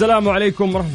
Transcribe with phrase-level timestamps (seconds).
[0.00, 0.90] السلام عليكم ورحمة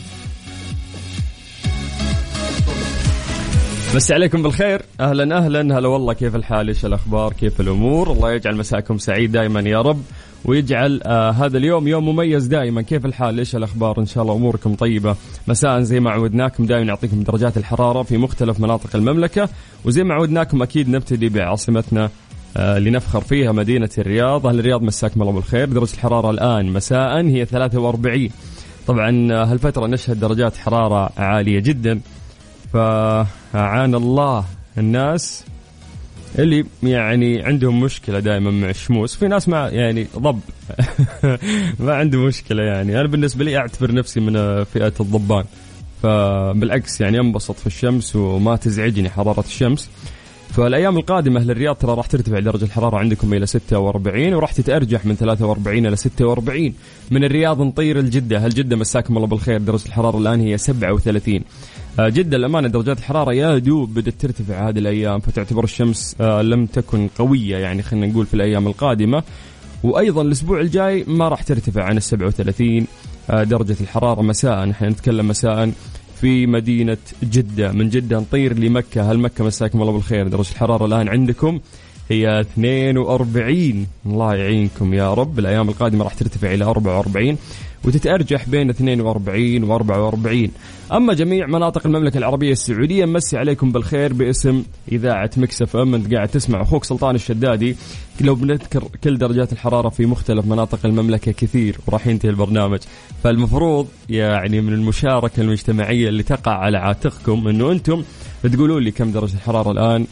[3.96, 4.82] بس عليكم بالخير.
[5.00, 5.78] أهلا أهلا.
[5.78, 10.02] هلا والله كيف الحال؟ إيش الأخبار؟ كيف الأمور؟ الله يجعل مساكم سعيد دائما يا رب
[10.46, 14.76] ويجعل آه هذا اليوم يوم مميز دائما كيف الحال؟ إيش الأخبار؟ إن شاء الله أموركم
[14.76, 15.16] طيبة.
[15.48, 19.50] مساء زي ما عودناكم دائما نعطيكم درجات الحرارة في مختلف مناطق المملكة.
[19.86, 22.10] وزي ما عودناكم أكيد نبتدي بعاصمتنا
[22.58, 24.48] آه، اللي نفخر فيها مدينة الرياض.
[24.48, 25.70] أهل الرياض مساكم الله بالخير.
[25.70, 28.30] درجة الحرارة الآن مساء هي 43
[28.88, 32.02] طبعا هالفترة نشهد درجات حرارة عالية جدا
[32.74, 34.46] فأعان الله
[34.78, 35.46] الناس
[36.40, 39.16] اللي يعني عندهم مشكلة دائما مع الشموس.
[39.16, 40.40] في ناس مع يعني ضب
[41.80, 43.00] ما عنده مشكلة يعني.
[43.00, 45.44] أنا بالنسبة لي أعتبر نفسي من فئة الضبان
[46.04, 49.90] فبالعكس يعني أنبسط في الشمس وما تزعجني حرارة الشمس.
[50.56, 55.16] فالايام القادمة أهل الرياض ترى راح ترتفع درجة الحرارة عندكم إلى 46 وراح تتأرجح من
[55.16, 56.74] 43 إلى 46
[57.12, 58.38] من الرياض نطير الجدة.
[58.38, 61.42] هل جدة مساكم الله بالخير؟ درجة الحرارة الآن هي 37
[62.00, 66.66] آه، جدة الأمانة درجات الحرارة يا دوب بدأت ترتفع هذه الأيام فتعتبر الشمس آه، لم
[66.66, 69.24] تكن قوية يعني خلينا نقول في الأيام القادمة.
[69.84, 72.88] وأيضا الأسبوع الجاي ما راح ترتفع عن ال 37
[73.30, 75.72] آه، درجة الحرارة مساء إحنا نتكلم مساء.
[76.22, 77.72] في مدينة جدة.
[77.72, 79.12] من جدة نطير لمكة.
[79.12, 81.60] هل مكة مساكم الله بالخير درجة الحرارة الآن عندكم؟
[82.10, 85.40] هي 42 الله يعينكم يا رب.
[85.40, 87.38] الأيام القادمة راح ترتفع إلى 44
[87.86, 90.52] وتتأرجح بين 42 و 44
[90.92, 95.96] أما جميع مناطق المملكة العربية السعودية مسي عليكم بالخير باسم إذاعة مكسف أم.
[95.96, 97.76] أنت قاعد تسمع أخوك سلطان الشدادي.
[98.22, 102.80] لو بنذكر كل درجات الحرارة في مختلف مناطق المملكة كثير وراح ينتهي البرنامج.
[103.24, 108.04] فالمفروض يعني من المشاركة المجتمعية اللي تقع على عاتقكم أنه أنتم
[108.54, 110.08] تقولوا لي كم درجة الحرارة الآن.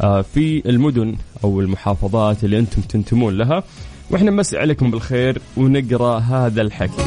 [0.00, 3.62] في المدن أو المحافظات اللي أنتم تنتمون لها
[4.10, 7.02] وإحنا نمسي عليكم بالخير ونقرأ هذا الحكي.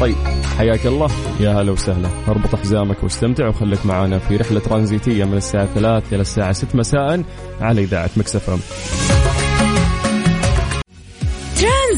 [0.00, 0.16] طيب
[0.58, 1.08] حياك الله
[1.40, 6.20] يا هلا وسهلا أربط حزامك واستمتع وخليك معنا في رحلة ترانزيتية من الساعة 3 إلى
[6.22, 7.22] الساعة 6 مساء
[7.60, 8.58] على إذاعة ميكس أف إم.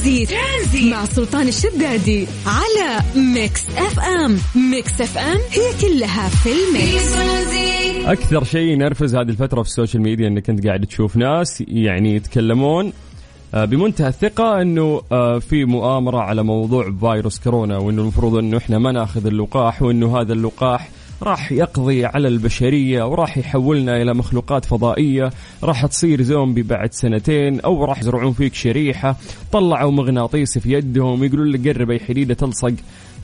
[0.02, 0.92] ترانزيت, ترانزيت.
[0.92, 4.36] مع سلطان الشدادي على ميكس اف ام.
[4.70, 7.12] ميكس اف ام هي كلها في ال mix.
[8.06, 12.14] أكثر شيء ينرفز هذه الفترة في ال social media إنك أنت قاعد تشوف ناس يعني
[12.14, 12.92] يتكلمون
[13.54, 18.78] آه، بمنتهى الثقة إنه آه، في مؤامرة على موضوع فيروس كورونا وإنه المفروض إنه إحنا
[18.78, 20.88] ما ناخذ اللقاح وإنه هذا اللقاح
[21.22, 25.30] راح يقضي على البشرية وراح يحولنا إلى مخلوقات فضائية.
[25.62, 29.16] راح تصير زومبي بعد سنتين أو راح يزرعون فيك شريحة.
[29.52, 32.74] طلعوا مغناطيس في يدهم يقولون لك قرب أي حديدة تلصق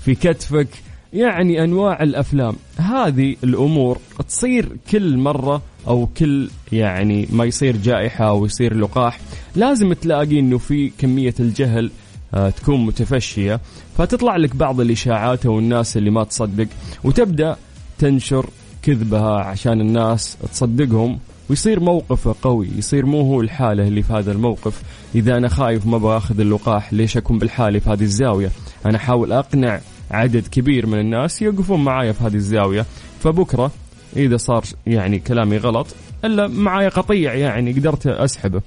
[0.05, 0.69] في كتفك.
[1.13, 2.57] يعني أنواع الأفلام.
[2.77, 3.99] هذه الأمور
[4.29, 9.21] تصير كل مرة أو كل يعني ما يصير جائحة أو يصير لقاح.
[9.57, 11.91] لازم تلاقي إنه في كمية الجهل
[12.35, 13.61] آه، تكون متفشية.
[13.99, 16.67] فتطلع لك بعض الإشاعات أو الناس اللي ما تصدق.
[17.05, 17.57] وتبدأ
[17.99, 18.47] تنشر
[18.83, 21.19] كذبها عشان الناس تصدقهم
[21.51, 24.83] ويصير موقفه قوي يصير مو هو الحالة اللي في هذا الموقف.
[25.15, 28.51] إذا أنا خايف ما باخذ اللقاح ليش أكون بالحالي في هذه الزاوية؟
[28.87, 29.81] أنا أحاول أقنع
[30.11, 32.87] عدد كبير من الناس يوقفون معايا في هذه الزاوية.
[33.21, 33.71] فبكرة
[34.17, 35.87] إذا صار يعني كلامي غلط
[36.25, 38.63] إلا معايا قطيع يعني قدرت أسحبه.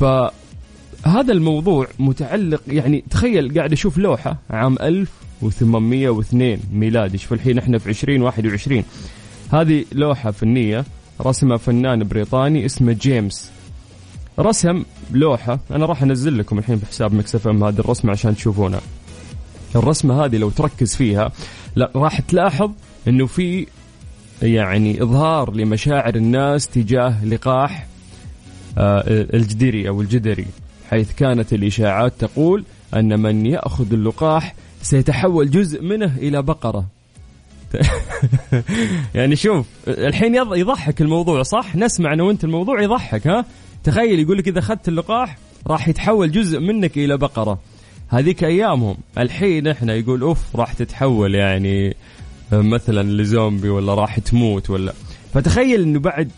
[0.00, 4.76] فهذا الموضوع متعلق يعني تخيل قاعد أشوف لوحة عام
[5.42, 8.84] 1802 ميلادي شوف الحين؟ إحنا في 2021
[9.52, 10.84] هذه لوحة فنية
[11.20, 13.50] رسمها فنان بريطاني اسمه جيمس.
[14.38, 15.60] رسم لوحة.
[15.70, 18.80] أنا راح أنزل لكم الحين في حساب مكسف إم هذه الرسمة عشان تشوفونها
[19.76, 21.32] الرسمة هذه لو تركز فيها
[21.76, 22.70] لا راح تلاحظ
[23.08, 23.66] إنه في
[24.42, 27.86] يعني إظهار لمشاعر الناس تجاه لقاح
[29.34, 30.46] الجدري أو الجدري
[30.90, 34.54] حيث كانت الإشاعات تقول أن من يأخذ اللقاح
[34.86, 36.86] سيتحول جزء منه إلى بقرة.
[39.14, 43.44] يعني شوف الحين يضحك الموضوع صح؟ نسمع أنا وأنت الموضوع يضحك ها؟
[43.84, 47.58] تخيل يقول لك إذا أخذت اللقاح راح يتحول جزء منك إلى بقرة.
[48.08, 48.96] هذيك أيامهم.
[49.18, 51.96] الحين إحنا يقول أوف راح تتحول يعني
[52.52, 54.92] مثلا لزومبي ولا راح تموت ولا.
[55.34, 56.30] فتخيل إنه بعد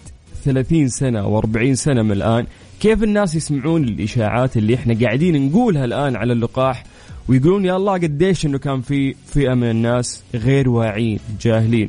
[0.44, 2.46] 30 سنة أو 40 سنة من الآن
[2.80, 6.84] كيف الناس يسمعون الإشاعات اللي إحنا قاعدين نقولها الآن على اللقاح؟
[7.28, 11.88] ويقولون يا الله قديش إنه كان في فئة من الناس غير واعيين جاهلين.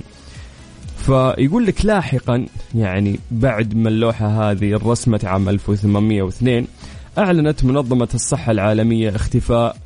[0.98, 2.46] فيقول لك لاحقا
[2.76, 6.68] يعني بعد ما اللوحة هذه رسمت عام 1802
[7.18, 9.78] أعلنت منظمة الصحة العالمية اختفاء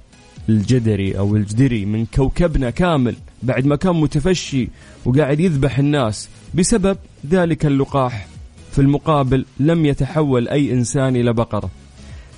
[0.50, 4.70] الجدري أو الجدري من كوكبنا كامل بعد ما كان متفشي
[5.06, 6.98] وقاعد يذبح الناس بسبب
[7.30, 8.28] ذلك اللقاح.
[8.72, 11.70] في المقابل لم يتحول أي إنسان إلى بقرة.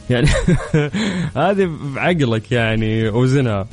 [0.10, 0.28] يعني
[1.46, 3.68] هذه بعقلك يعني وزنها.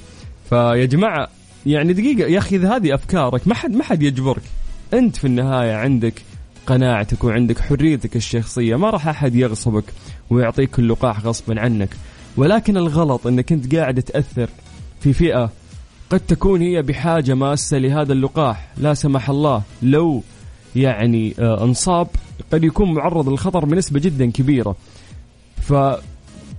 [0.49, 1.29] فيا جماعة
[1.67, 4.43] يعني دقيقة يا أخي إذا هذه أفكارك ما حد ما حد يجبرك.
[4.95, 6.23] أنت في النهاية عندك
[6.67, 9.85] قناعتك وعندك حريتك الشخصية ما راح أحد يغصبك
[10.31, 11.97] ويعطيك اللقاح غصبا عنك.
[12.37, 14.49] ولكن الغلط أنك أنت قاعد تأثر
[15.01, 15.51] في فئة
[16.11, 18.69] قد تكون هي بحاجة ماسة لهذا اللقاح.
[18.77, 20.23] لا سمح الله لو
[20.77, 22.09] يعني آه، انصاب
[22.53, 24.77] قد يكون معرض للخطر بنسبة جدا كبيرة.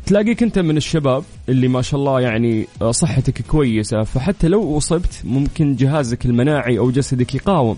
[0.05, 5.21] فتلاقيك انت من الشباب اللي ما شاء الله يعني آه، صحتك كويسة فحتى لو أصبت
[5.23, 7.77] ممكن جهازك المناعي أو جسدك يقاوم.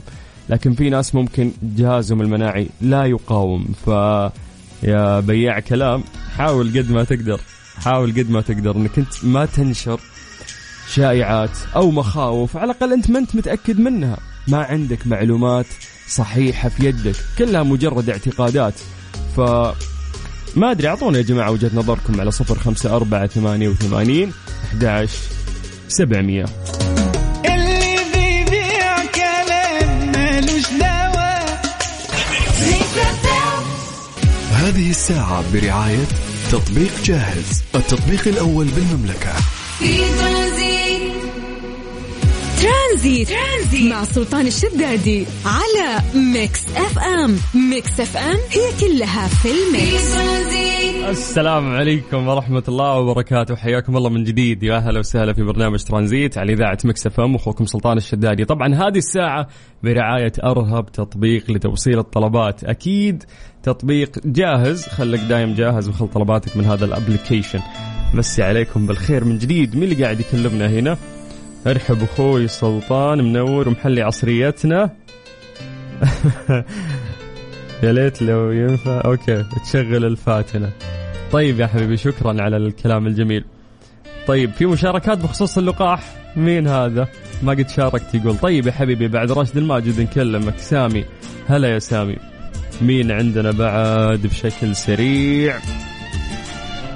[0.49, 3.65] لكن في ناس ممكن جهازهم المناعي لا يقاوم.
[3.85, 3.87] ف
[4.83, 6.03] يا بياع كلام
[6.37, 7.39] حاول قد ما تقدر
[7.77, 9.99] حاول قد ما تقدر إنك انت ما تنشر
[10.93, 12.57] شائعات أو مخاوف.
[12.57, 14.17] على الأقل أنت ما أنت متأكد منها.
[14.47, 15.67] ما عندك معلومات
[16.07, 18.73] صحيحة في يدك كلها مجرد اعتقادات.
[19.35, 19.41] ف
[20.55, 24.33] ما أدري أعطونا يا جماعة وجهة نظركم على صفر خمسة أربعة ثمانية وثمانين
[30.15, 31.61] مالوش دواء
[34.51, 36.05] هذه الساعة برعاية
[36.51, 39.33] تطبيق جاهز التطبيق الأول بالمملكة.
[39.79, 40.03] في
[43.05, 43.91] ترانزيت, ترانزيت.
[43.91, 46.01] مع سلطان الشدادي على
[46.33, 47.37] ميكس اف ام.
[47.69, 50.13] ميكس اف ام هي كلها في ال mix.
[50.13, 53.55] ترانزيت السلام عليكم ورحمة الله وبركاته.
[53.55, 54.63] حياكم الله من جديد.
[54.63, 57.35] يا أهلا وسهلا في برنامج ترانزيت على إذاعة مكس ام.
[57.35, 58.45] أخوكم سلطان الشدادي.
[58.45, 59.47] طبعا هذه الساعة
[59.83, 62.63] برعاية أرهب تطبيق لتوصيل الطلبات.
[62.63, 63.23] أكيد
[63.63, 64.87] تطبيق جاهز.
[64.87, 67.59] خليك دايم جاهز وخل طلباتك من هذا ال application.
[68.13, 69.75] مسي عليكم بالخير من جديد.
[69.75, 70.97] مين اللي قاعد يكلمنا هنا؟
[71.67, 74.89] ارحب أخوي سلطان منور ومحلي عصريتنا.
[77.83, 79.01] يا ليت لو ينفع.
[79.05, 80.71] okay تشغل الفاتنة.
[81.31, 83.45] طيب يا حبيبي شكرا على الكلام الجميل.
[84.27, 86.03] طيب في مشاركات بخصوص اللقاح؟
[86.35, 87.07] مين هذا؟
[87.43, 88.37] ما قد شاركت يقول.
[88.37, 90.57] طيب يا حبيبي بعد راشد الماجد نكلمك.
[90.57, 91.05] سامي.
[91.47, 92.17] هلا يا سامي.
[92.81, 95.59] مين عندنا بعد بشكل سريع؟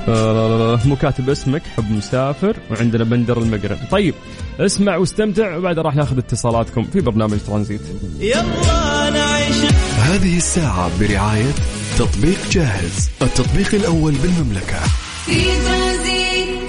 [0.10, 4.14] آه، مو كاتب اسمك حب مسافر وعندنا بندر المقرن طيب
[4.60, 7.82] اسمع واستمتع وبعد راح ناخذ اتصالاتكم في برنامج ترانزيت.
[8.20, 9.56] يلا نعيش.
[9.98, 11.52] هذه الساعة برعاية
[11.98, 14.80] تطبيق جاهز التطبيق الأول بالمملكة.
[15.26, 16.60] في ترانزيت.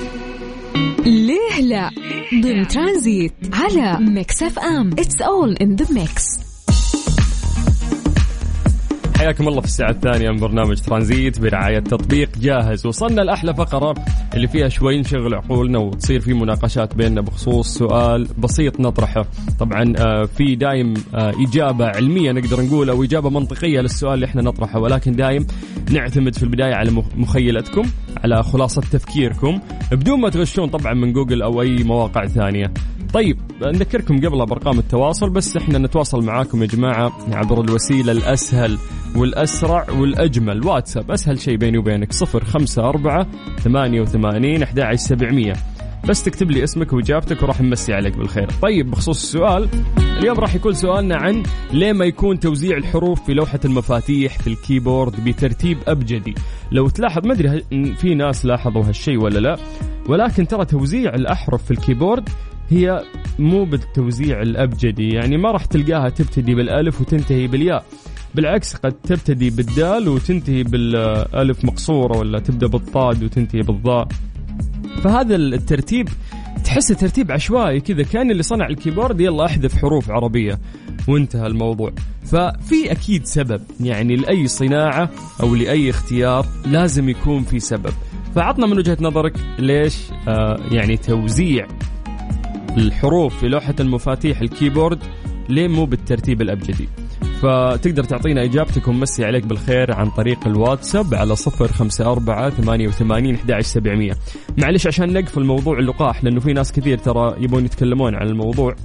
[1.07, 1.91] ليه لا؟
[2.43, 4.91] ضمن ترانزيت على ميكس أف أم.
[4.99, 6.25] it's all in the mix
[9.21, 12.87] حياكم الله في الساعة الثانية من برنامج ترانزيت برعاية تطبيق جاهز.
[12.87, 13.95] وصلنا لأحلى فقرة
[14.35, 19.25] اللي فيها شوي نشغل عقولنا وتصير في مناقشات بيننا بخصوص سؤال بسيط نطرحه.
[19.59, 24.43] طبعا آه، في دايم آه، إجابة علمية نقدر نقول أو إجابة منطقية للسؤال اللي إحنا
[24.43, 24.79] نطرحه.
[24.81, 25.47] ولكن دايم
[25.91, 27.83] نعتمد في البداية على مخ- مخيلتكم
[28.25, 29.61] على خلاصة تفكيركم
[29.93, 32.73] بدون ما تغشون طبعا من جوجل أو أي مواقع ثانية.
[33.13, 38.79] طيب نذكركم قبلها بأرقام التواصل بس إحنا نتواصل معاكم يا جماعة عبر الوسيلة الأسهل
[39.17, 43.27] والأسرع والأجمل واتساب أسهل شيء بيني وبينك 054
[43.65, 45.53] 88 11700
[46.09, 48.51] بس تكتب لي اسمك وإجابتك وراح نمسي عليك بالخير.
[48.63, 49.69] طيب بخصوص السؤال
[50.19, 54.55] اليوم راح يكون سؤالنا عن ليه ما يكون توزيع الحروف في لوحة المفاتيح في ال
[54.55, 56.35] keyboard بترتيب أبجدي؟
[56.73, 57.65] لو تلاحظ ما أدري
[57.95, 59.57] في ناس لاحظوا هالشيء ولا لا
[60.09, 62.29] ولكن ترى توزيع الأحرف في ال keyboard
[62.71, 63.05] هي
[63.39, 67.85] مو بالتوزيع الأبجدي يعني ما راح تلقاها تبتدي بالألف وتنتهي بالياء.
[68.35, 74.09] بالعكس قد تبتدي بالدال وتنتهي بالألف مقصورة ولا تبدأ بالضاد وتنتهي بالظاء.
[75.03, 76.09] فهذا الترتيب
[76.65, 80.59] تحس ترتيب عشوائي كذا كأن اللي صنع ال keyboard يلا أحذف حروف عربية.
[81.09, 81.93] وانتهى الموضوع.
[82.25, 85.11] ففي أكيد سبب يعني لأي صناعة
[85.43, 87.93] أو لأي اختيار لازم يكون في سبب.
[88.35, 89.97] فعطنا من وجهة نظرك ليش
[90.29, 91.67] آه يعني توزيع
[92.77, 94.99] الحروف في لوحة المفاتيح الكيبورد
[95.49, 96.89] ليه مو بالترتيب الأبجدي.
[97.43, 103.39] فتقدر تعطينا اجابتك ومسي عليك بالخير عن طريق الواتساب على صفر خمسة أربعة ثمانية وثمانين
[103.61, 104.17] سبعمية.
[104.59, 108.77] معلش عشان نقفل موضوع اللقاح لأنه في ناس كثير ترى يبون يتكلمون عن الموضوع.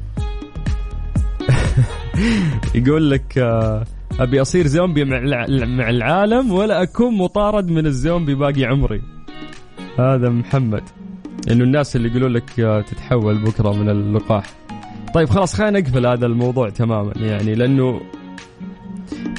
[2.75, 3.83] يقول لك آه،
[4.19, 9.01] أبي أصير زومبي مع الع- مع العالم ولا أكون مطارد من الزومبي باقي عمري.
[9.99, 10.83] هذا محمد.
[11.51, 12.49] إنه الناس اللي يقولون لك
[12.87, 14.45] تتحول بكرة من اللقاح.
[15.13, 18.01] طيب خلاص خلينا نقفل هذا الموضوع تماما يعني لأنه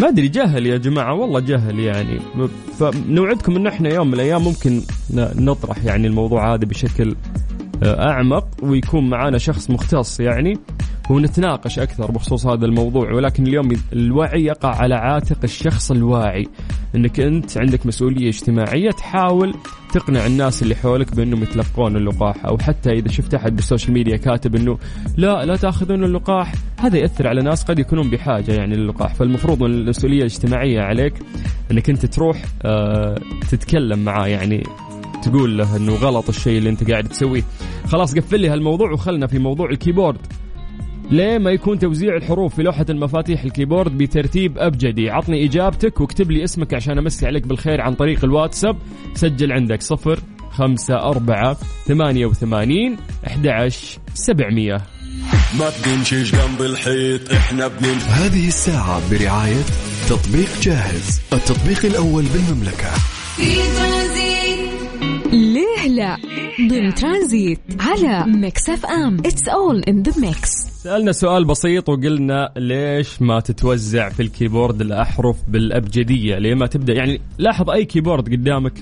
[0.01, 2.21] ما أدري جهل يا جماعة والله جهل يعني.
[2.79, 4.83] فنوعدكم انه إحنا يوم من الأيام ممكن
[5.15, 7.17] نطرح يعني الموضوع هذا بشكل
[7.83, 10.59] آه، أعمق ويكون معانا شخص مختص يعني.
[11.11, 16.47] ونتناقش أكثر بخصوص هذا الموضوع ولكن اليوم الوعي يقع على عاتق الشخص الواعي
[16.95, 19.55] إنك أنت عندك مسؤولية اجتماعية تحاول
[19.93, 24.55] تقنع الناس اللي حولك بأنهم يتلقون اللقاح أو حتى إذا شفت أحد بالسوشيال ميديا كاتب
[24.55, 24.79] إنه
[25.17, 29.15] لا لا تأخذون اللقاح هذا يأثر على ناس قد يكونون بحاجة يعني للقاح.
[29.15, 31.15] فالمفروض إن المسؤولية الاجتماعية عليك
[31.71, 33.19] إنك أنت تروح آه
[33.51, 34.63] تتكلم معاه يعني
[35.23, 37.43] تقول له إنه غلط الشيء اللي أنت قاعد تسويه.
[37.87, 40.19] خلاص قفل لي هالموضوع وخلنا في موضوع ال keyboard.
[41.11, 46.31] ليه ما يكون توزيع الحروف في لوحة المفاتيح ال keyboard بترتيب أبجدي؟ عطني إجابتك واكتب
[46.31, 48.77] لي اسمك عشان أمسي عليك بالخير عن طريق الواتساب.
[49.15, 50.21] سجل عندك صفر
[50.51, 52.97] خمسة أربعة ثمانية وثمانين
[53.27, 53.69] أحد
[54.15, 54.83] سبعمية.
[55.59, 59.63] ما بنمشيش جنب الحيط إحنا بنمشي هذه الساعة برعاية
[60.09, 62.91] تطبيق جاهز التطبيق الأول بالمملكة.
[63.37, 64.46] في ترانزيت
[65.97, 66.17] لا
[66.71, 69.19] ضمن ترانزيت على ميكس أف أم.
[69.19, 70.51] it's all in the mix
[70.83, 77.21] سألنا سؤال بسيط وقلنا ليش ما تتوزع في الكيبورد الأحرف بالأبجدية؟ ليه ما تبدأ؟ يعني
[77.39, 78.73] لاحظ أي كيبورد قدامك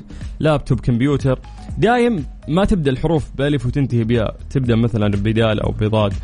[0.41, 1.39] لابتوب كمبيوتر
[1.79, 6.15] دايم ما تبدأ الحروف بألف وتنتهي بياء تبدأ مثلا بدال أو بضاد.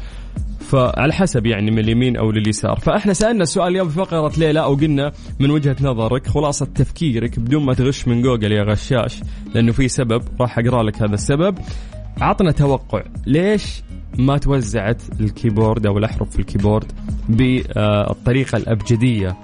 [0.60, 2.78] فعلى حسب يعني من اليمين أو لليسار.
[2.80, 7.38] فإحنا سألنا السؤال اليوم في فقرة ليه لا أو قلنا من وجهة نظرك خلاصة تفكيرك
[7.38, 9.20] بدون ما تغش من جوجل يا غشاش
[9.54, 11.58] لأنه في سبب راح أقرأ لك هذا السبب.
[12.20, 13.82] عطنا توقع ليش
[14.18, 16.92] ما توزعت الكيبورد أو الأحرف في الكيبورد
[17.28, 19.36] بالطريقة الأبجدية؟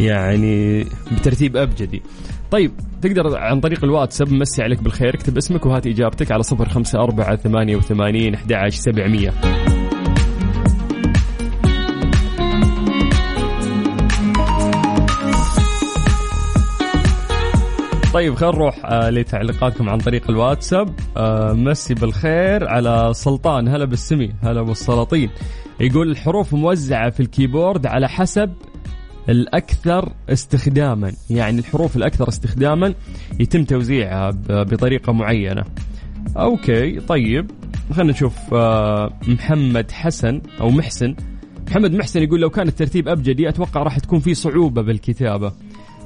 [0.00, 2.02] يعني بترتيب أبجدي.
[2.50, 2.72] طيب
[3.02, 8.76] تقدر عن طريق الواتساب مسي عليك بالخير اكتب اسمك وهات إجابتك على 054 88 11
[8.80, 9.79] 700
[18.14, 20.94] طيب خلينا نروح آه لتعليقاتكم عن طريق الواتساب.
[21.16, 23.68] آه مسي بالخير على سلطان.
[23.68, 25.30] هلا بالسمي هلا بالسلاطين.
[25.80, 28.52] يقول الحروف موزعة في الكيبورد على حسب
[29.28, 31.12] الأكثر استخداما.
[31.30, 32.94] يعني الحروف الأكثر استخداما
[33.40, 35.64] يتم توزيعها بطريقة معينة.
[36.36, 37.50] okay طيب.
[37.92, 41.14] خلينا نشوف آه محمد حسن أو محسن.
[41.70, 45.52] محمد محسن يقول لو كان الترتيب أبجدي أتوقع راح تكون في صعوبة بالكتابة.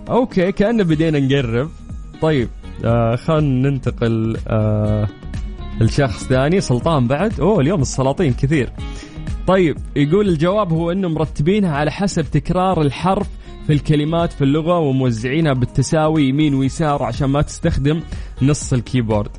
[0.09, 1.71] okay كأننا بدينا نقرب.
[2.23, 2.49] طيب
[2.85, 5.09] آه خلينا ننتقل آه
[5.81, 7.41] لشخص ثاني سلطان بعد.
[7.41, 8.71] أوه اليوم السلاطين كثير.
[9.47, 13.29] طيب يقول الجواب هو إنه مرتبينها على حسب تكرار الحرف
[13.67, 18.01] في الكلمات في اللغة وموزعينها بالتساوي يمين ويسار عشان ما تستخدم
[18.43, 19.31] نص الكيبورد.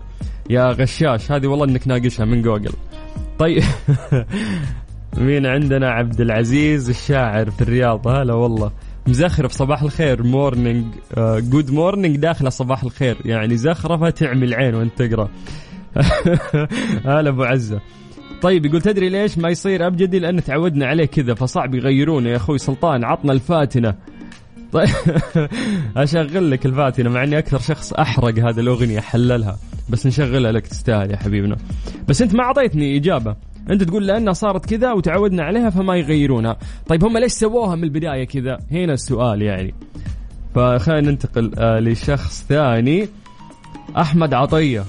[0.50, 2.74] يا غشاش هذه والله إنك ناقلها من جوجل.
[3.40, 3.64] طيب
[5.18, 8.08] مين عندنا؟ عبد العزيز الشاعر في الرياض.
[8.08, 8.72] هلا والله.
[9.08, 10.86] مزخرف صباح الخير morning
[11.18, 13.18] good morning داخله صباح الخير.
[13.26, 15.30] يعني زخرفة تعمل عين وانت تقرأ.
[17.06, 17.80] هلا أبو عزة.
[18.42, 22.30] طيب يقول تدري ليش ما يصير أبجدي؟ لأن تعودنا عليه كذا فصعب يغيرونه.
[22.30, 23.96] يا أخوي سلطان عطنا الفاتنة.
[24.74, 24.90] طيب
[25.98, 29.58] أشغل لك الفاتنة مع إني أكثر شخص أحرق هذه الأغنية حللها.
[29.90, 31.58] بس نشغلها لك تستاهل يا حبيبنا.
[32.08, 33.36] بس أنت ما أعطيتني إجابة.
[33.70, 36.58] أنت تقول لأنها صارت كذا وتعودنا عليها فما يغيرونها.
[36.88, 39.74] طيب هم ليش سووها من البداية كذا؟ هنا السؤال يعني.
[40.56, 43.08] فخلينا ننتقل آه لشخص ثاني.
[43.98, 44.84] أحمد عطية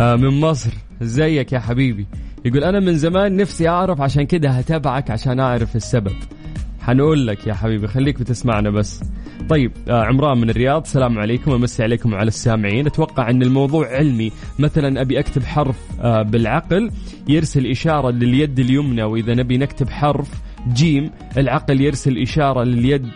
[0.00, 0.70] آه من مصر.
[1.02, 2.06] ازيك يا حبيبي.
[2.44, 6.12] يقول أنا من زمان نفسي أعرف عشان كده هتابعك عشان أعرف السبب.
[6.80, 9.02] حنقول لك يا حبيبي خليك بتسمعنا بس.
[9.48, 12.86] طيب آه عمران من الرياض السلام عليكم ومسي عليكم وعلى السامعين.
[12.86, 14.32] أتوقع أن الموضوع علمي.
[14.58, 16.90] مثلا أبي أكتب حرف آه بالعقل
[17.28, 20.30] يرسل إشارة لليد اليمنى وإذا نبي نكتب حرف
[20.72, 23.06] جيم العقل يرسل إشارة لليد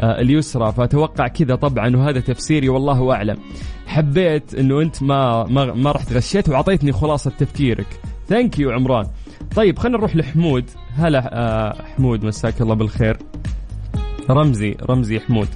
[0.00, 0.72] آه اليسرى.
[0.72, 3.36] فأتوقع كذا طبعا وهذا تفسيري والله أعلم.
[3.86, 7.86] حبيت إنه أنت ما ما, ما رحت غشيت وعطيتني خلاصة تفكيرك.
[8.28, 9.06] thank you عمران.
[9.56, 10.64] طيب خلينا نروح لحمود.
[10.96, 13.16] هلا آه حمود مساك الله بالخير.
[14.30, 15.48] رمزي رمزي حمود.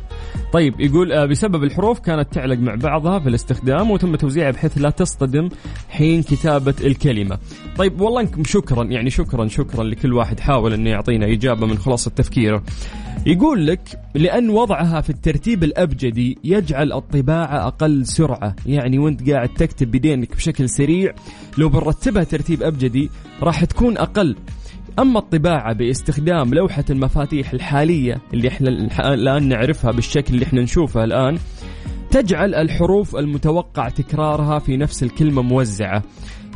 [0.53, 4.91] طيب يقول آه، بسبب الحروف كانت تعلق مع بعضها في الاستخدام وتم توزيعها بحيث لا
[4.91, 5.49] تصطدم
[5.89, 7.39] حين كتابة الكلمة.
[7.77, 12.11] طيب والله انكم شكرا يعني شكرا شكرا لكل واحد حاول إنه يعطينا إجابة من خلاصة
[12.11, 12.63] تفكيره
[13.27, 13.81] يقول لك
[14.15, 18.57] لأن وضعها في الترتيب الأبجدي يجعل الطباعة أقل سرعة.
[18.67, 21.15] يعني وانت قاعد تكتب بدينك بشكل سريع
[21.59, 23.11] لو بنرتبها ترتيب أبجدي
[23.43, 24.37] راح تكون أقل.
[24.99, 28.69] أما الطباعة باستخدام لوحة المفاتيح الحالية اللي إحنا
[29.15, 31.39] الآن نعرفها بالشكل اللي إحنا نشوفه الآن
[32.11, 36.03] تجعل الحروف المتوقع تكرارها في نفس الكلمة موزعة.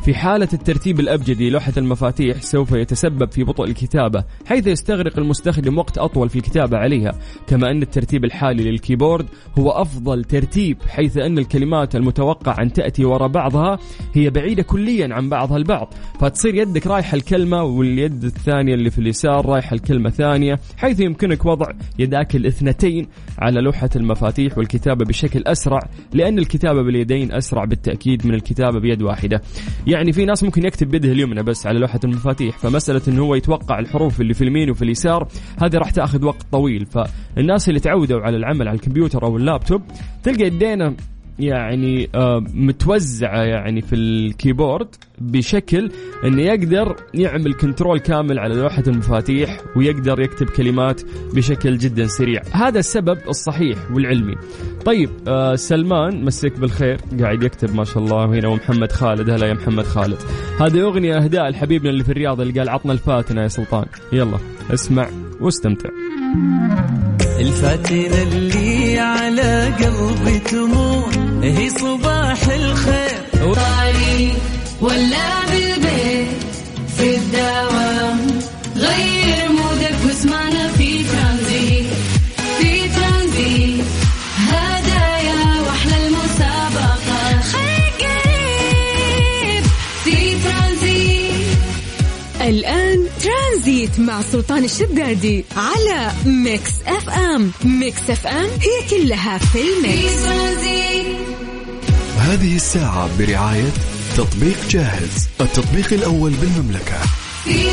[0.05, 5.97] في حالة الترتيب الأبجدي لوحة المفاتيح سوف يتسبب في بطء الكتابة حيث يستغرق المستخدم وقت
[5.97, 7.11] أطول في الكتابة عليها
[7.47, 9.25] كما أن الترتيب الحالي للكيبورد
[9.59, 13.79] هو أفضل ترتيب حيث أن الكلمات المتوقع أن تأتي وراء بعضها
[14.13, 19.45] هي بعيدة كليا عن بعضها البعض فتصير يدك رايحة الكلمة واليد الثانية اللي في اليسار
[19.45, 21.67] رايحة الكلمة ثانية حيث يمكنك وضع
[21.99, 23.07] يداك الاثنتين
[23.39, 25.79] على لوحة المفاتيح والكتابة بشكل أسرع
[26.13, 29.41] لأن الكتابة باليدين أسرع بالتأكيد من الكتابة بيد واحدة.
[29.95, 33.79] يعني في ناس ممكن يكتب بيده اليمنى بس على لوحة المفاتيح فمسألة إنه هو يتوقع
[33.79, 35.27] الحروف اللي في اليمين وفي اليسار
[35.63, 36.85] هذه راح تاخذ وقت طويل.
[36.85, 39.81] فالناس اللي تعودوا على العمل على الكمبيوتر أو اللابتوب
[40.23, 40.95] تلقى يدينا
[41.39, 44.87] يعني آه، متوزعة يعني في الكيبورد
[45.21, 45.91] بشكل
[46.23, 51.01] إنه يقدر يعمل control كامل على لوحة المفاتيح ويقدر يكتب كلمات
[51.33, 52.41] بشكل جدا سريع.
[52.51, 54.35] هذا السبب الصحيح والعلمي.
[54.85, 56.97] طيب آه سلمان مسك بالخير.
[57.21, 59.29] قاعد يكتب ما شاء الله هنا ومحمد خالد.
[59.29, 60.17] هلا يا محمد خالد.
[60.59, 63.85] هذه أغنية أهداء لحبيبنا اللي في الرياض اللي قال عطنا الفاتنة يا سلطان.
[64.13, 64.37] يلا
[64.73, 65.09] اسمع
[65.41, 65.89] واستمتع.
[67.39, 73.21] الفاتنة اللي على قلبي تمور هي صباح الخير.
[73.55, 74.33] طاري
[74.81, 76.27] ولا بالبيت
[76.97, 78.34] في الدوام.
[93.95, 97.51] ترانزيت مع سلطان الشدادي على ميكس اف ام.
[97.65, 100.27] ميكس اف ام هي كلها في في ال mix.
[102.17, 103.71] هذه الساعة برعاية
[104.17, 106.99] تطبيق جاهز التطبيق الأول بالمملكة.
[107.43, 107.65] في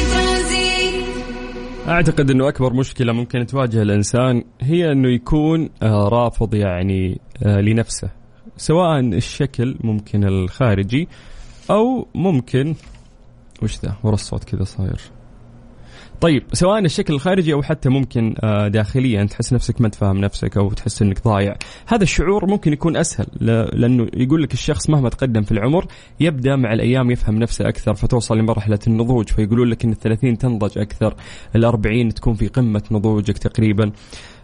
[1.89, 8.11] أعتقد إنه أكبر مشكلة ممكن تواجه الإنسان هي إنه يكون آه، رافض يعني آه، لنفسه
[8.57, 11.09] سواء الشكل ممكن الخارجي
[11.71, 12.75] أو ممكن
[13.63, 15.01] وش ذا؟ ورا الصوت كذا صاير.
[16.23, 20.71] طيب سواء الشكل الخارجي أو حتى ممكن آه، داخليا تحس نفسك ما تفهم نفسك أو
[20.73, 21.57] تحس إنك ضايع.
[21.87, 23.27] هذا الشعور ممكن يكون أسهل
[23.73, 25.87] لأنه يقول لك الشخص مهما تقدم في العمر
[26.21, 31.15] يبدأ مع الأيام يفهم نفسه أكثر فتوصل لمرحلة النضوج فيقولون لك إن الثلاثين تنضج أكثر
[31.57, 33.93] الأربعين تكون في قمة نضوجك تقريبا.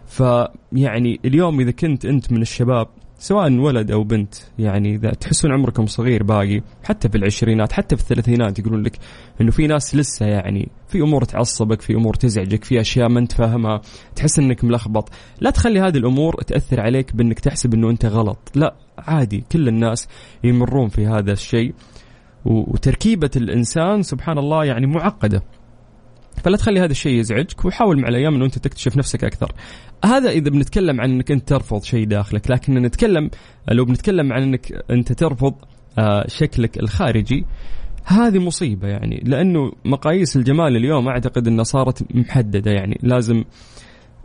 [0.07, 2.87] فيعني اليوم إذا كنت أنت من الشباب
[3.19, 8.01] سواء ولد أو بنت يعني إذا تحسون عمركم صغير باقي حتى في العشرينات حتى في
[8.01, 8.97] الثلاثينات يقولون لك
[9.41, 13.31] إنه في ناس لسه يعني في أمور تعصبك في أمور تزعجك في أشياء ما أنت
[13.31, 13.81] فاهمها
[14.15, 15.09] تحس إنك ملخبط.
[15.41, 18.51] لا تخلي هذه الأمور تأثر عليك بإنك تحسب إنه أنت غلط.
[18.55, 20.07] لا عادي كل الناس
[20.43, 21.73] يمرون في هذا الشيء.
[22.45, 25.43] وتركيبة الإنسان سبحان الله يعني معقدة.
[26.43, 29.51] فلا تخلي هذا الشيء يزعجك وحاول مع الأيام إنه أنت تكتشف نفسك أكثر.
[30.05, 33.29] هذا إذا بنتكلم عن إنك أنت ترفض شيء داخلك، لكن نتكلم
[33.71, 35.53] لو بنتكلم عن إنك أنت ترفض
[35.99, 37.45] آه، شكلك الخارجي
[38.05, 43.43] هذه مصيبة يعني لأنه مقاييس الجمال اليوم أعتقد إنها صارت محددة يعني لازم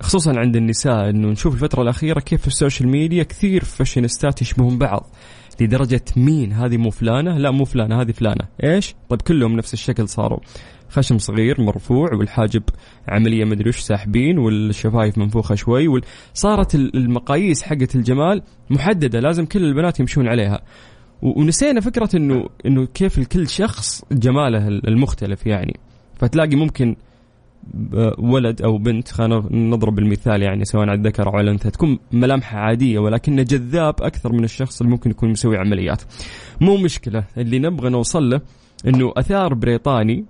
[0.01, 4.79] خصوصا عند النساء إنه نشوف الفترة الأخيرة كيف في ال social media كثير فاشنيستات يشبهون
[4.79, 5.07] بعض
[5.61, 8.45] لدرجة مين؟ هذه مو فلانة؟ لا مو فلانة هذه فلانة.
[8.65, 10.39] إيش؟ طيب كلهم نفس الشكل صاروا.
[10.95, 12.63] خشم صغير مرفوع والحاجب
[13.09, 16.01] عملية مدري وش ساحبين والشفايف منفوخة شوي.
[16.35, 20.63] صارت ال- المقاييس حقت الجمال محددة لازم كل البنات يمشون عليها
[21.23, 25.81] ونسينا فكرة انه إنه كيف لكل شخص جماله ال- المختلف يعني
[26.15, 26.97] فتلاقي ممكن
[28.19, 32.61] ولد أو بنت خلينا نضرب المثال يعني سواء على الذكر أو على الأنثى تكون ملامحها
[32.61, 36.03] عادية ولكنه جذاب أكثر من الشخص اللي ممكن يكون مسوي عمليات.
[36.61, 38.41] مو مشكلة اللي نبغى نوصل له
[38.87, 40.25] إنه أثار بريطاني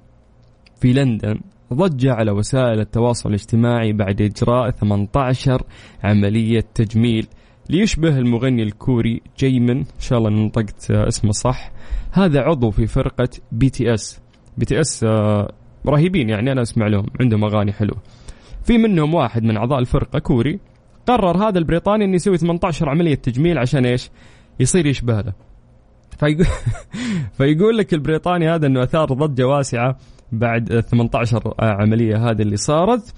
[0.80, 1.40] في لندن
[1.72, 5.62] ضج على وسائل التواصل الاجتماعي بعد إجراء 18
[6.04, 7.26] عملية تجميل
[7.70, 11.72] ليشبه المغني الكوري جيمن إن شاء الله إن نطقت آه، اسمه صح.
[12.12, 14.20] هذا عضو في فرقة بي تي إس.
[14.58, 15.04] بي تي إس
[15.86, 17.96] رهيبين يعني أنا أسمع لهم عندهم أغاني حلوة.
[18.64, 20.60] في منهم واحد من أعضاء الفرقة كوري
[21.06, 24.10] قرر هذا البريطاني إنه يسوي 18 عملية تجميل عشان إيش؟
[24.60, 25.32] يصير يشبه له
[26.18, 26.46] فيقول
[27.36, 29.96] فيقول لك البريطاني هذا إنه أثار ضجة واسعة
[30.32, 33.14] بعد 18 عملية هذه اللي صارت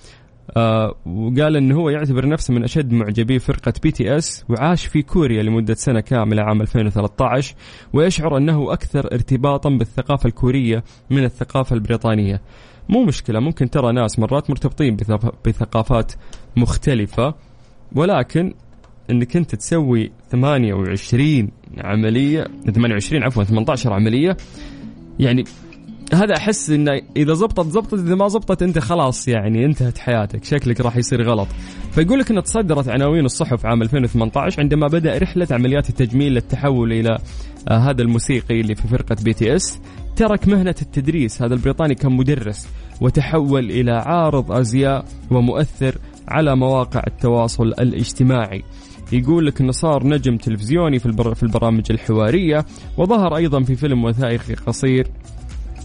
[0.57, 5.03] آه وقال انه هو يعتبر نفسه من أشد معجبي فرقة بي تي إس وعاش في
[5.03, 7.55] كوريا لمدة سنة كاملة عام 2013
[7.93, 12.41] ويشعر أنه أكثر ارتباطا بالثقافة الكورية من الثقافة البريطانية.
[12.89, 14.97] مو مشكلة ممكن ترى ناس مرات مرتبطين
[15.45, 16.13] بثقافات
[16.57, 17.35] مختلفة
[17.93, 18.55] ولكن
[19.11, 24.37] إنك أنت تسوي 28 عملية 28 عفوا 18 عملية
[25.19, 25.45] يعني
[26.15, 30.81] هذا أحس إنه إذا زبطت زبطت إذا ما زبطت أنت خلاص يعني انتهت حياتك شكلك
[30.81, 31.49] راح يصير غلط
[31.93, 37.19] فيقول لك إن تصدرت عناوين الصحف عام 2018 عندما بدأ رحلة عمليات التجميل للتحول إلى
[37.69, 39.81] آه هذا الموسيقي اللي في فرقة بي تي اس
[40.17, 42.69] ترك مهنة التدريس هذا البريطاني كان مدرس
[43.01, 48.63] وتحول إلى عارض أزياء ومؤثر على مواقع التواصل الاجتماعي
[49.13, 51.13] يقول لك إنه صار نجم تلفزيوني في.
[51.35, 52.65] في البرامج الحوارية
[52.99, 55.07] وظهر أيضا في فيلم وثائقي قصير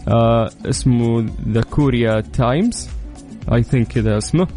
[0.08, 2.88] آه اسمه ذا كوريا تايمز.
[3.52, 4.48] I think كذا اسمه.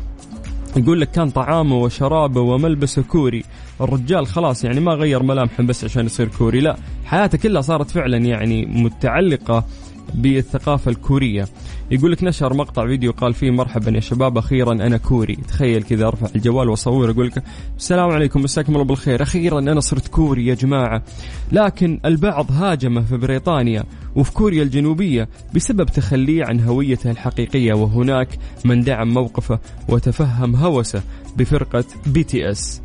[0.77, 3.43] يقول لك كان طعامه وشرابه وملبسه كوري.
[3.81, 6.59] الرجال خلاص يعني ما غير ملامحه بس عشان يصير كوري.
[6.59, 9.65] لا حياته كلها صارت فعلا يعني متعلقة
[10.13, 11.47] بالثقافة الكورية.
[11.91, 15.35] يقول لك نشر مقطع فيديو قال فيه مرحبا يا شباب أخيرا أنا كوري.
[15.35, 17.43] تخيل كذا أرفع الجوال وأصور أقول لك
[17.77, 19.23] السلام عليكم مساكم الله بالخير.
[19.23, 21.03] أخيرا أنا صرت كوري يا جماعة.
[21.51, 23.83] لكن البعض هاجمه في بريطانيا
[24.15, 27.73] وفي كوريا الجنوبية بسبب تخليه عن هويته الحقيقية.
[27.73, 28.29] وهناك
[28.65, 31.03] من دعم موقفه وتفهم هوسه
[31.37, 32.81] بفرقة بي تي اس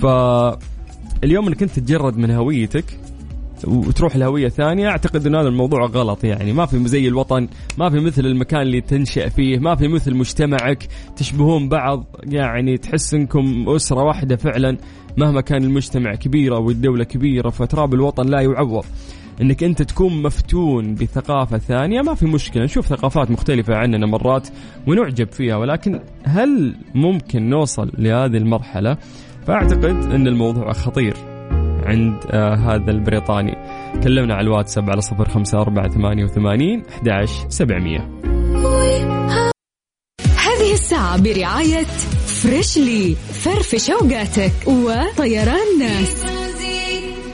[0.00, 2.84] فاليوم إنك أنت تتجرد من هويتك
[3.64, 6.52] وتروح لهوية ثانية أعتقد أن هذا الموضوع غلط يعني.
[6.52, 10.88] ما في زي الوطن ما في مثل المكان اللي تنشأ فيه ما في مثل مجتمعك
[11.16, 12.04] تشبهون بعض.
[12.24, 14.76] يعني تحس أنكم أسرة واحدة فعلا
[15.16, 18.84] مهما كان المجتمع كبير أو الدولة كبيرة فتراب الوطن لا يعوض.
[19.40, 22.64] إنك أنت تكون مفتون بثقافة ثانية ما في مشكلة.
[22.64, 24.48] نشوف ثقافات مختلفة عننا مرات
[24.86, 28.96] ونعجب فيها ولكن هل ممكن نوصل لهذه المرحلة؟
[29.46, 31.27] فأعتقد إن الموضوع خطير.
[31.88, 33.56] عند آه هذا البريطاني.
[34.04, 38.08] كلمنا على الواتساب على صفر خمسة أربعة ثمانية وثمانين أحداش سبعمية.
[40.58, 41.84] هذه الساعة برعاية
[42.42, 46.24] فريشلي فرفش أوقاتك وطيران ناس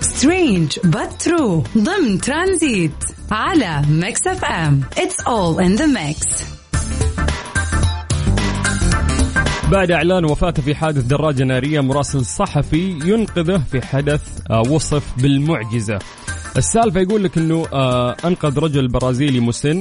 [0.01, 0.79] strange
[1.25, 4.81] true ضمن ترانزيت على ميكس أف أم.
[4.97, 6.45] It's all in the mix.
[9.75, 15.99] بعد إعلان وفاته في حادث دراجة نارية مراسل صحفي ينقذه في حدث آه وصف بالمعجزة.
[16.57, 19.81] السالفة يقول لك أنه آه أنقذ رجل برازيلي مسن.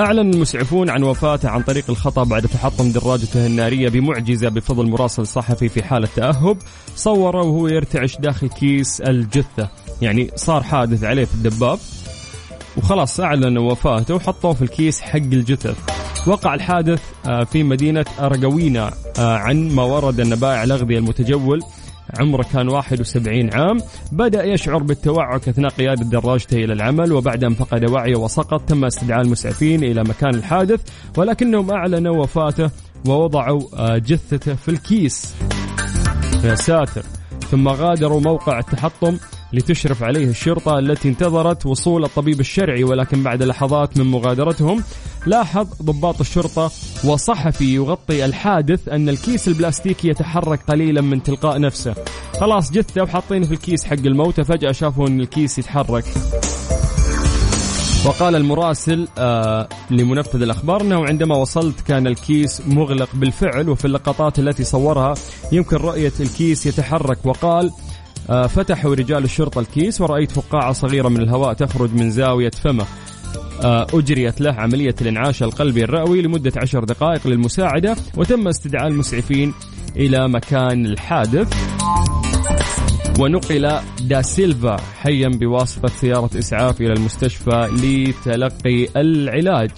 [0.00, 5.68] أعلن المسعفون عن وفاته عن طريق الخطأ بعد تحطم دراجته النارية بمعجزة بفضل مراسل صحفي
[5.68, 6.56] في حالة تأهب.
[6.96, 9.68] صوره وهو يرتعش داخل كيس الجثة.
[10.02, 11.78] يعني صار حادث عليه في الدباب.
[12.76, 17.02] وخلاص أعلنوا وفاته وحطوه في الكيس حق الجثث وقع الحادث
[17.52, 21.60] في مدينة أرجوينا عن ما ورد أن بائع الأغذية المتجول
[22.20, 23.78] عمره كان 71 عام.
[24.12, 29.20] بدأ يشعر بالتوعك أثناء قيادة دراجته إلى العمل وبعد أن فقد وعيه وسقط تم استدعاء
[29.22, 30.80] المسعفين إلى مكان الحادث
[31.16, 32.70] ولكنهم أعلنوا وفاته
[33.06, 35.34] ووضعوا جثته في الكيس.
[36.44, 37.02] يا ساتر.
[37.50, 39.18] ثم غادروا موقع التحطم
[39.52, 44.82] لتشرف عليه الشرطة التي انتظرت وصول الطبيب الشرعي ولكن بعد لحظات من مغادرتهم
[45.26, 46.70] لاحظ ضباط الشرطة
[47.04, 51.94] وصحفي يغطي الحادث أن الكيس البلاستيكي يتحرك قليلا من تلقاء نفسه.
[52.40, 56.04] خلاص جثة وحاطينه في الكيس حق الموتى فجأة شافوا أن الكيس يتحرك.
[58.06, 64.64] وقال المراسل آه لمنفذ الأخبار أنه عندما وصلت كان الكيس مغلق بالفعل وفي اللقطات التي
[64.64, 65.14] صورها
[65.52, 67.70] يمكن رؤية الكيس يتحرك وقال
[68.28, 72.86] فتحوا رجال الشرطة الكيس ورأيت فقاعة صغيرة من الهواء تخرج من زاوية فمه.
[73.64, 79.54] آه أجريت له عملية الإنعاش القلبي الرئوي لمدة عشر دقائق للمساعدة وتم استدعاء المسعفين
[79.96, 81.54] إلى مكان الحادث.
[83.20, 89.70] ونقل دا سيلفا حيا بواسطة سيارة إسعاف إلى المستشفى لتلقي العلاج.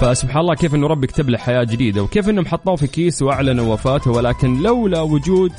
[0.00, 3.72] فسبحان الله كيف إنه ربي كتب له حياة جديدة وكيف إنهم حطوه في كيس وأعلنوا
[3.72, 5.52] وفاته ولكن لولا وجود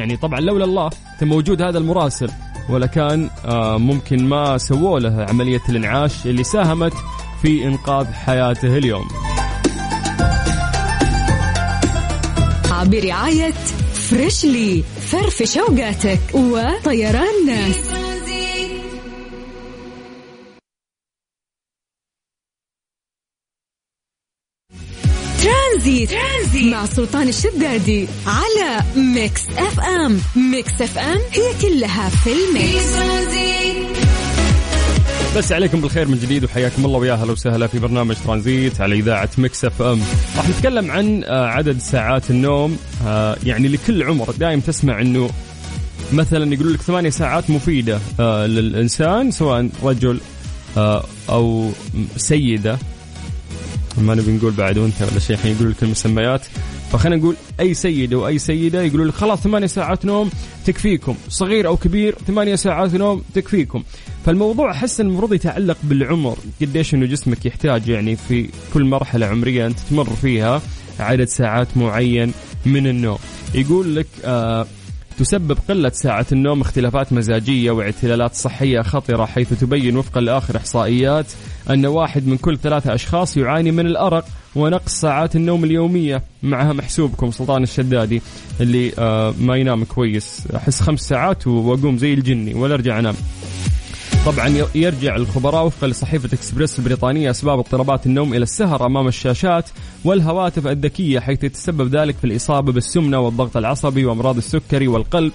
[0.00, 2.30] يعني طبعا لولا الله تم وجود هذا المراسل
[2.68, 6.92] ولا كان آه ممكن ما سووا له عملية الإنعاش اللي ساهمت
[7.42, 9.08] في إنقاذ حياته اليوم.
[12.84, 13.52] برعاية
[13.94, 17.89] فريشلي فرفش اوقاتك وطيران ناس
[26.80, 30.20] مع سلطان الشدادي على ميكس اف ام.
[30.36, 32.94] ميكس اف ام هي كلها في ال mix.
[35.36, 39.28] مسى عليكم بالخير من جديد وحياكم الله ويا أهلا وسهلا في برنامج ترانزيت على إذاعة
[39.38, 40.00] مكس اف ام.
[40.36, 42.76] راح نتكلم عن آه، عدد ساعات النوم.
[43.06, 45.30] آه، يعني لكل عمر دائما تسمع إنه
[46.12, 50.20] مثلا يقولوا لك ثمانية ساعات مفيدة آه، للإنسان سواء رجل
[51.28, 51.70] أو
[52.16, 52.78] سيدة.
[53.98, 56.42] ما نبي نقول بعد وانت ولا شيء الحين يقولوا لك المسميات.
[56.92, 60.30] فخلينا نقول أي سيدة وأي سيدة يقولوا لك خلاص ثمانية ساعات نوم
[60.66, 61.16] تكفيكم.
[61.28, 63.82] صغير أو كبير ثمانية ساعات نوم تكفيكم.
[64.26, 69.78] فالموضوع أحس المفروض يتعلق بالعمر قديش إنه جسمك يحتاج يعني في كل مرحلة عمرية أنت
[69.90, 70.62] تمر فيها
[71.00, 72.32] عدد ساعات معين
[72.66, 73.18] من النوم.
[73.54, 74.66] يقول لك آه
[75.18, 81.26] تسبب قلة ساعة النوم اختلافات مزاجية واعتلالات صحية خطرة حيث تبين وفقا لآخر إحصائيات
[81.70, 84.24] أن واحد من كل ثلاثة أشخاص يعاني من الأرق
[84.56, 86.22] ونقص ساعات النوم اليومية.
[86.42, 88.22] معها محسوبكم سلطان الشدادي
[88.60, 90.42] اللي آه ما ينام كويس.
[90.56, 93.14] أحس خمس ساعات وأقوم زي الجني ولا أرجع أنام.
[94.26, 99.68] طبعا يرجع الخبراء وفقا لصحيفة إكسبريس البريطانية أسباب اضطرابات النوم إلى السهر أمام الشاشات
[100.04, 105.32] والهواتف الذكية حيث يتسبب ذلك في الإصابة بالسمنة والضغط العصبي وأمراض السكري والقلب.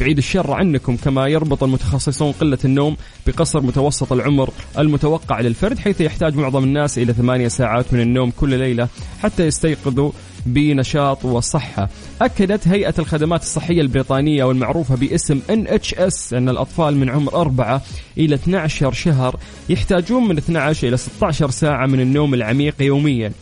[0.00, 2.96] بعيد الشر عنكم كما يربط المتخصصون قلة النوم
[3.26, 8.58] بقصر متوسط العمر المتوقع للفرد حيث يحتاج معظم الناس إلى ثمانية ساعات من النوم كل
[8.58, 8.88] ليلة
[9.22, 10.10] حتى يستيقظوا
[10.46, 11.88] بنشاط وصحة.
[12.22, 17.82] أكدت هيئة الخدمات الصحية البريطانية والمعروفة باسم NHS أن الأطفال من عمر 4
[18.18, 19.36] إلى 12 شهر
[19.68, 23.32] يحتاجون من 12 إلى 16 ساعة من النوم العميق يوميا.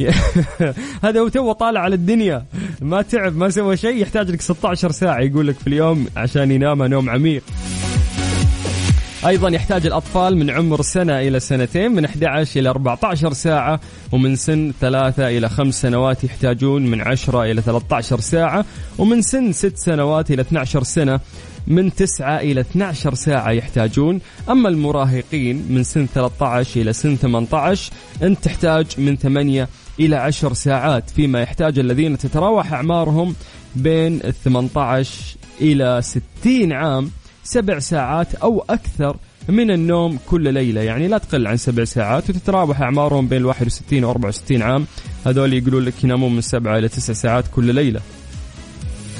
[1.04, 2.44] هذا هو تو طالع على الدنيا.
[2.80, 6.82] ما تعب ما سوى شيء يحتاج لك 16 ساعة يقول لك في اليوم عشان ينام
[6.82, 7.42] نوم عميق.
[9.26, 13.80] أيضا يحتاج الأطفال من عمر سنة إلى سنتين من 11 إلى 14 ساعة
[14.12, 18.64] ومن سن 3 إلى 5 سنوات يحتاجون من 10 إلى 13 ساعة
[18.98, 21.20] ومن سن 6 سنوات إلى 12 سنة
[21.66, 24.20] من 9 إلى 12 ساعة يحتاجون.
[24.50, 29.68] أما المراهقين من سن 13 إلى سن 18 أنت تحتاج من 8
[30.00, 33.34] إلى 10 ساعات فيما يحتاج الذين تتراوح أعمارهم
[33.76, 35.10] بين 18
[35.60, 37.10] إلى 60 عام.
[37.44, 39.16] سبع ساعات أو أكثر
[39.48, 40.80] من النوم كل ليلة.
[40.80, 44.86] يعني لا تقل عن سبع ساعات وتتراوح أعمارهم بين 61 و 64 عام.
[45.26, 48.00] هذول يقولون لك ينامون من سبعة إلى تسع ساعات كل ليلة.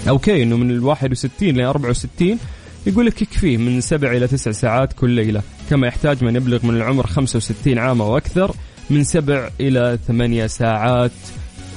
[0.09, 2.39] أوكي إنه من ال 61 ل 64
[2.87, 5.43] يقول لك يكفيه من سبع إلى تسع ساعات كل ليلة.
[5.71, 8.55] كما يحتاج من يبلغ من العمر 65 عام أو أكثر
[8.91, 11.11] من سبع إلى ثمانية ساعات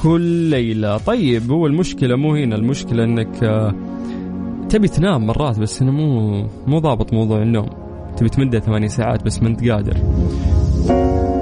[0.03, 0.97] كل ليلة.
[0.97, 2.55] طيب هو المشكلة مو هنا.
[2.55, 3.75] المشكلة أنك آه،
[4.69, 6.32] تبي تنام مرات بس أنا مو
[6.67, 7.69] مو ضابط موضوع النوم.
[8.17, 9.97] تبي تمدها ثمانية ساعات بس ما أنت قادر.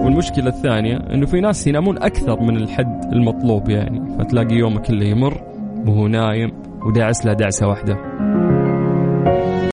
[0.03, 4.17] والمشكلة الثانية إنه في ناس ينامون أكثر من الحد المطلوب يعني.
[4.19, 5.41] فتلاقي يومه كله يمر
[5.87, 6.51] وهو نايم
[6.85, 7.97] وداعس له دعسة واحدة.